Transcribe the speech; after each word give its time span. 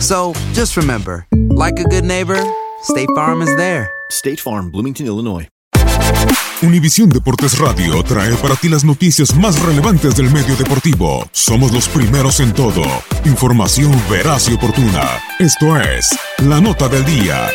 So 0.00 0.32
just 0.52 0.76
remember, 0.76 1.26
like 1.50 1.78
a 1.78 1.84
good 1.84 2.04
neighbor, 2.04 2.38
State 2.82 3.08
Farm 3.14 3.42
is 3.42 3.54
there. 3.56 3.90
State 4.10 4.40
Farm, 4.40 4.70
Bloomington, 4.70 5.06
Illinois. 5.06 5.48
Univisión 6.62 7.10
Deportes 7.10 7.58
Radio 7.58 8.02
trae 8.02 8.34
para 8.36 8.56
ti 8.56 8.68
las 8.68 8.82
noticias 8.82 9.34
más 9.36 9.60
relevantes 9.60 10.16
del 10.16 10.30
medio 10.30 10.56
deportivo. 10.56 11.28
Somos 11.32 11.72
los 11.72 11.86
primeros 11.88 12.40
en 12.40 12.54
todo. 12.54 12.82
Información 13.24 13.92
veraz 14.10 14.48
y 14.48 14.54
oportuna. 14.54 15.20
Esto 15.38 15.78
es 15.78 16.08
La 16.38 16.60
Nota 16.60 16.88
del 16.88 17.04
Día. 17.04 17.48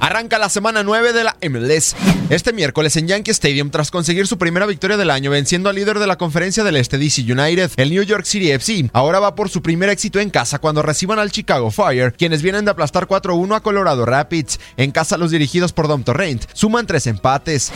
Arranca 0.00 0.38
la 0.38 0.48
semana 0.48 0.82
9 0.82 1.12
de 1.12 1.24
la 1.24 1.36
MLS. 1.48 1.96
Este 2.30 2.52
miércoles 2.52 2.96
en 2.96 3.08
Yankee 3.08 3.32
Stadium, 3.32 3.70
tras 3.70 3.90
conseguir 3.90 4.26
su 4.26 4.38
primera 4.38 4.66
victoria 4.66 4.96
del 4.96 5.10
año 5.10 5.30
venciendo 5.30 5.68
al 5.68 5.76
líder 5.76 5.98
de 5.98 6.06
la 6.06 6.16
conferencia 6.16 6.62
del 6.62 6.76
Este 6.76 6.98
DC 6.98 7.22
United, 7.22 7.72
el 7.76 7.90
New 7.90 8.02
York 8.02 8.24
City 8.24 8.52
FC, 8.52 8.90
ahora 8.92 9.18
va 9.18 9.34
por 9.34 9.48
su 9.48 9.60
primer 9.60 9.88
éxito 9.88 10.20
en 10.20 10.30
casa 10.30 10.60
cuando 10.60 10.82
reciban 10.82 11.18
al 11.18 11.32
Chicago 11.32 11.70
Fire, 11.70 12.12
quienes 12.12 12.42
vienen 12.42 12.64
de 12.64 12.70
aplastar 12.70 13.08
4-1 13.08 13.56
a 13.56 13.60
Colorado 13.60 14.04
Rapids. 14.04 14.60
En 14.76 14.92
casa 14.92 15.18
los 15.18 15.30
dirigidos 15.30 15.72
por 15.72 15.88
Dom 15.88 16.04
Torrent 16.04 16.44
suman 16.52 16.86
tres 16.86 17.06
empates. 17.06 17.72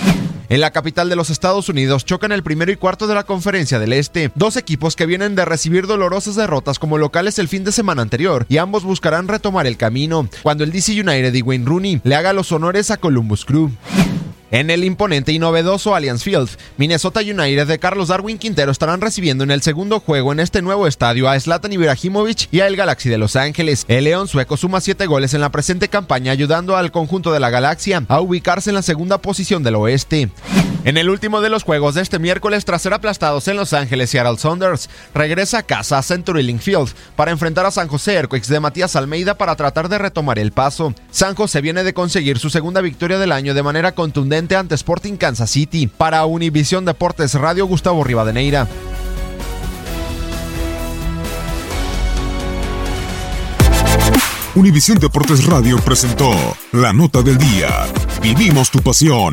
En 0.52 0.60
la 0.60 0.70
capital 0.70 1.08
de 1.08 1.16
los 1.16 1.30
Estados 1.30 1.70
Unidos 1.70 2.04
chocan 2.04 2.30
el 2.30 2.42
primero 2.42 2.70
y 2.70 2.76
cuarto 2.76 3.06
de 3.06 3.14
la 3.14 3.24
conferencia 3.24 3.78
del 3.78 3.94
Este, 3.94 4.30
dos 4.34 4.58
equipos 4.58 4.96
que 4.96 5.06
vienen 5.06 5.34
de 5.34 5.46
recibir 5.46 5.86
dolorosas 5.86 6.36
derrotas 6.36 6.78
como 6.78 6.98
locales 6.98 7.38
el 7.38 7.48
fin 7.48 7.64
de 7.64 7.72
semana 7.72 8.02
anterior 8.02 8.44
y 8.50 8.58
ambos 8.58 8.84
buscarán 8.84 9.28
retomar 9.28 9.66
el 9.66 9.78
camino, 9.78 10.28
cuando 10.42 10.62
el 10.62 10.70
DC 10.70 10.92
United 10.92 11.32
y 11.32 11.40
Wayne 11.40 11.64
Rooney 11.64 12.00
le 12.04 12.14
haga 12.16 12.34
los 12.34 12.52
honores 12.52 12.90
a 12.90 12.98
Columbus 12.98 13.46
Crew. 13.46 13.70
En 14.52 14.68
el 14.68 14.84
imponente 14.84 15.32
y 15.32 15.38
novedoso 15.38 15.94
Allianz 15.94 16.24
Field, 16.24 16.50
Minnesota 16.76 17.20
United 17.20 17.66
de 17.66 17.78
Carlos 17.78 18.08
Darwin 18.08 18.36
Quintero 18.36 18.70
estarán 18.70 19.00
recibiendo 19.00 19.44
en 19.44 19.50
el 19.50 19.62
segundo 19.62 19.98
juego 19.98 20.30
en 20.30 20.40
este 20.40 20.60
nuevo 20.60 20.86
estadio 20.86 21.26
a 21.26 21.40
Zlatan 21.40 21.72
Ibrahimovic 21.72 22.48
y 22.52 22.60
a 22.60 22.66
el 22.66 22.76
Galaxy 22.76 23.08
de 23.08 23.16
Los 23.16 23.34
Ángeles. 23.34 23.86
El 23.88 24.04
León 24.04 24.28
sueco 24.28 24.58
suma 24.58 24.82
siete 24.82 25.06
goles 25.06 25.32
en 25.32 25.40
la 25.40 25.50
presente 25.50 25.88
campaña 25.88 26.32
ayudando 26.32 26.76
al 26.76 26.92
conjunto 26.92 27.32
de 27.32 27.40
la 27.40 27.48
Galaxia 27.48 28.04
a 28.08 28.20
ubicarse 28.20 28.68
en 28.68 28.74
la 28.74 28.82
segunda 28.82 29.16
posición 29.16 29.62
del 29.62 29.76
oeste. 29.76 30.28
En 30.84 30.96
el 30.96 31.08
último 31.10 31.40
de 31.40 31.48
los 31.48 31.62
juegos 31.62 31.94
de 31.94 32.02
este 32.02 32.18
miércoles, 32.18 32.64
tras 32.64 32.82
ser 32.82 32.92
aplastados 32.92 33.46
en 33.46 33.56
Los 33.56 33.72
Ángeles, 33.72 34.10
Seattle 34.10 34.36
Saunders 34.36 34.90
regresa 35.14 35.58
a 35.58 35.62
casa 35.62 35.98
a 35.98 36.02
Century 36.02 36.42
Link 36.42 36.60
Field 36.60 36.92
para 37.14 37.30
enfrentar 37.30 37.64
a 37.64 37.70
San 37.70 37.86
José 37.86 38.14
Earthquakes 38.14 38.48
de 38.48 38.58
Matías 38.58 38.96
Almeida 38.96 39.38
para 39.38 39.54
tratar 39.54 39.88
de 39.88 39.98
retomar 39.98 40.40
el 40.40 40.50
paso. 40.50 40.92
San 41.12 41.36
José 41.36 41.60
viene 41.60 41.84
de 41.84 41.94
conseguir 41.94 42.40
su 42.40 42.50
segunda 42.50 42.80
victoria 42.80 43.20
del 43.20 43.30
año 43.30 43.54
de 43.54 43.62
manera 43.62 43.92
contundente 43.92 44.56
ante 44.56 44.74
Sporting 44.74 45.14
Kansas 45.16 45.50
City. 45.50 45.86
Para 45.86 46.24
Univisión 46.24 46.84
Deportes 46.84 47.34
Radio, 47.34 47.66
Gustavo 47.66 48.02
Rivadeneira. 48.02 48.66
Univisión 54.56 54.98
Deportes 54.98 55.46
Radio 55.46 55.78
presentó 55.78 56.30
La 56.72 56.92
Nota 56.92 57.22
del 57.22 57.38
Día. 57.38 57.86
Vivimos 58.20 58.70
tu 58.70 58.80
pasión. 58.80 59.32